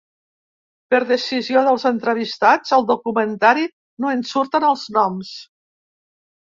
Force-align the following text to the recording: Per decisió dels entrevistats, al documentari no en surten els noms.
Per 0.93 1.01
decisió 1.11 1.63
dels 1.67 1.85
entrevistats, 1.91 2.73
al 2.79 2.89
documentari 2.95 3.69
no 4.05 4.17
en 4.19 4.27
surten 4.35 4.71
els 4.75 4.89
noms. 4.99 5.41